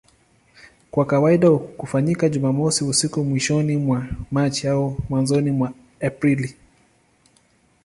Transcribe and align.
Kwa 0.91 1.05
kawaida 1.05 1.47
hufanyika 1.47 2.29
Jumamosi 2.29 2.83
usiku 2.83 3.23
mwishoni 3.23 3.77
mwa 3.77 4.05
Machi 4.31 4.67
au 4.67 4.97
mwanzoni 5.09 5.51
mwa 5.51 5.73
Aprili. 6.01 6.55